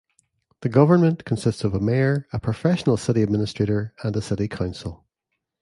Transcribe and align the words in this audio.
The 0.61 0.69
government 0.69 1.25
consists 1.25 1.63
of 1.63 1.75
a 1.75 1.79
mayor, 1.79 2.27
a 2.33 2.39
professional 2.39 2.97
city 2.97 3.21
administrator, 3.21 3.93
and 4.03 4.15
a 4.15 4.21
city 4.23 4.47
council. 4.47 5.05